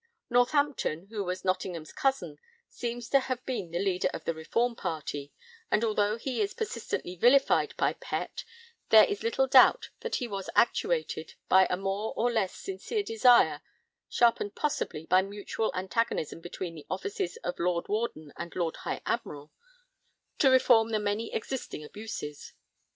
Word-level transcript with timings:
Northampton, 0.31 1.05
who 1.11 1.23
was 1.23 1.45
Nottingham's 1.45 1.93
cousin, 1.93 2.39
seems 2.67 3.07
to 3.09 3.19
have 3.19 3.45
been 3.45 3.69
the 3.69 3.77
leader 3.77 4.09
of 4.15 4.25
the 4.25 4.33
reform 4.33 4.75
party, 4.75 5.31
and 5.69 5.83
although 5.83 6.17
he 6.17 6.41
is 6.41 6.55
persistently 6.55 7.15
vilified 7.15 7.75
by 7.77 7.93
Pett, 7.93 8.43
there 8.89 9.03
is 9.05 9.21
little 9.21 9.45
doubt 9.45 9.91
that 9.99 10.15
he 10.15 10.27
was 10.27 10.49
actuated 10.55 11.35
by 11.49 11.67
a 11.69 11.77
more 11.77 12.15
or 12.17 12.31
less 12.31 12.55
sincere 12.55 13.03
desire 13.03 13.61
(sharpened, 14.09 14.55
possibly, 14.55 15.05
by 15.05 15.21
mutual 15.21 15.71
antagonism 15.75 16.41
between 16.41 16.73
the 16.73 16.87
offices 16.89 17.37
of 17.43 17.59
Lord 17.59 17.87
Warden 17.87 18.33
and 18.35 18.55
Lord 18.55 18.77
High 18.77 19.03
Admiral) 19.05 19.51
to 20.39 20.49
reform 20.49 20.89
the 20.89 20.99
many 20.99 21.31
existing 21.31 21.83
abuses. 21.83 22.53